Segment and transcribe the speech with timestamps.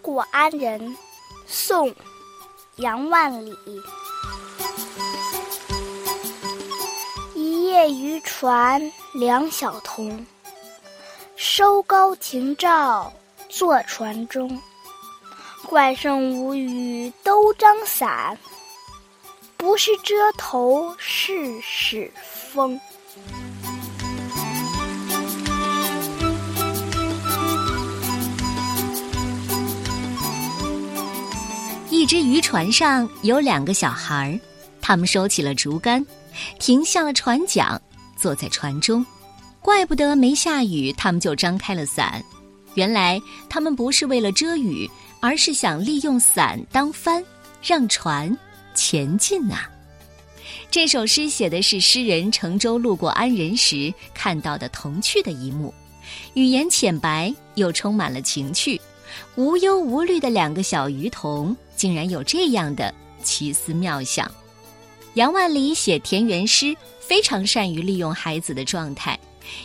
[0.00, 0.96] 过安仁，
[1.46, 1.88] 宋·
[2.76, 3.56] 杨万里。
[7.34, 10.26] 一叶渔船两小童，
[11.36, 13.10] 收篙停棹
[13.48, 14.60] 坐船中。
[15.66, 18.36] 怪声无语都张伞，
[19.56, 22.80] 不是遮头是使风。
[32.00, 34.40] 一只渔船上有两个小孩，
[34.80, 36.02] 他们收起了竹竿，
[36.58, 37.78] 停下了船桨，
[38.16, 39.04] 坐在船中。
[39.60, 42.24] 怪不得没下雨，他们就张开了伞。
[42.72, 47.22] 原来他们不是为了遮雨，而是想利用伞当帆，
[47.62, 48.34] 让船
[48.74, 49.66] 前进呐。
[50.70, 55.74] 这首诗写的是诗人乘舟路过安仁时看到的童趣的一幕，
[56.32, 58.80] 语言浅白又充满了情趣。
[59.36, 64.30] 无忧无虑的两个小鱼童，竟然有这样的奇思妙想。
[65.14, 69.18] 杨万里写田园诗，非常善于利用孩子的状态，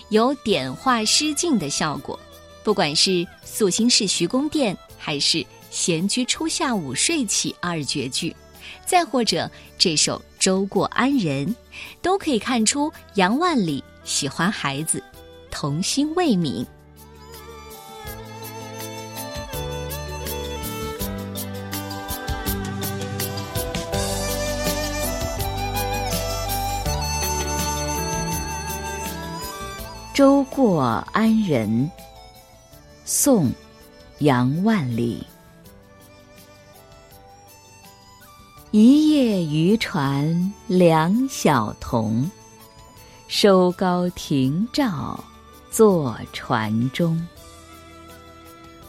[0.09, 2.19] 有点化诗境的效果。
[2.63, 8.35] 不管是宿新市徐公店，还是闲居初夏午睡起二绝句，
[8.85, 11.55] 再或者这首舟过安仁，
[12.01, 15.03] 都可以看出杨万里喜欢孩子，
[15.51, 16.65] 童心未泯。
[30.15, 31.91] 舟过安仁，
[33.03, 33.47] 宋·
[34.19, 35.21] 杨万里。
[38.71, 42.31] 一叶渔船两小童，
[43.27, 45.19] 收篙停棹
[45.69, 47.21] 坐船中。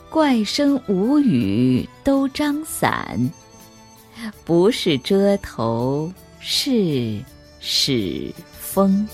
[0.08, 3.18] 怪声无语都张伞，
[4.44, 7.20] 不是遮头是
[7.58, 9.04] 使风。